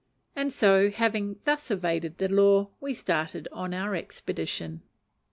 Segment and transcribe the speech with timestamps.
[0.35, 4.81] And so, having thus evaded the law, we started on our expedition.